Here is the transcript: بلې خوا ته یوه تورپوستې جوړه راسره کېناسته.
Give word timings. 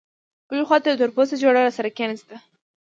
بلې 0.47 0.63
خوا 0.67 0.77
ته 0.83 0.87
یوه 0.89 0.99
تورپوستې 0.99 1.35
جوړه 1.43 1.59
راسره 1.65 1.89
کېناسته. 1.97 2.35